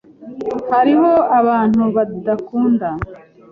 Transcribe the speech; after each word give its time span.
Hariho 0.71 1.11
abantu 1.39 1.81
badakunda. 1.95 2.87